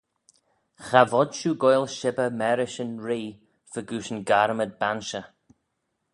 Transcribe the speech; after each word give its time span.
Cha 0.87 1.01
vod 1.11 1.29
shiu 1.37 1.51
goaill 1.61 1.85
shibbyr 1.97 2.31
marish 2.39 2.79
yn 2.83 2.93
Ree 3.05 3.35
fegooish 3.71 4.11
yn 4.15 4.21
garmad 4.29 4.71
banshey. 4.79 5.25